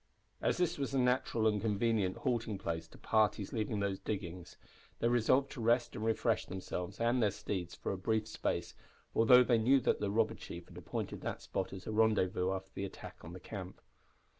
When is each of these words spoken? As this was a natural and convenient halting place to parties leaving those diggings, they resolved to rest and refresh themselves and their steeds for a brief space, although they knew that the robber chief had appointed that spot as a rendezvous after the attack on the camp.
As 0.41 0.57
this 0.57 0.79
was 0.79 0.95
a 0.95 0.99
natural 0.99 1.45
and 1.45 1.61
convenient 1.61 2.17
halting 2.17 2.57
place 2.57 2.87
to 2.87 2.97
parties 2.97 3.53
leaving 3.53 3.79
those 3.81 3.99
diggings, 3.99 4.57
they 4.97 5.07
resolved 5.07 5.51
to 5.51 5.61
rest 5.61 5.95
and 5.95 6.03
refresh 6.03 6.47
themselves 6.47 6.99
and 6.99 7.21
their 7.21 7.29
steeds 7.29 7.75
for 7.75 7.91
a 7.91 7.97
brief 7.99 8.27
space, 8.27 8.73
although 9.13 9.43
they 9.43 9.59
knew 9.59 9.79
that 9.81 9.99
the 9.99 10.09
robber 10.09 10.33
chief 10.33 10.67
had 10.67 10.77
appointed 10.79 11.21
that 11.21 11.43
spot 11.43 11.71
as 11.71 11.85
a 11.85 11.91
rendezvous 11.91 12.49
after 12.51 12.71
the 12.73 12.83
attack 12.83 13.17
on 13.23 13.33
the 13.33 13.39
camp. 13.39 13.79